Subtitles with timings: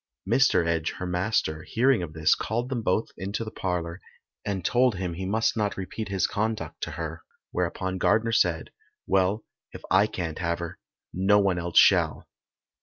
[0.27, 4.01] Mr Edge, her master, hearing of this, called them both into the parlour,
[4.43, 8.71] and told him he must not repeat his conduct to her, whereupon Gardner said,
[9.05, 10.79] "Well, if I can't have her,
[11.13, 12.27] no one else shall."